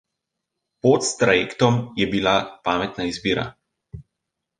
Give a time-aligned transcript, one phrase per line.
[0.85, 2.33] Pot s trajektom je bila
[2.69, 3.45] pametna izbira.